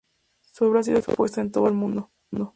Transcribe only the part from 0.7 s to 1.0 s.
ha sido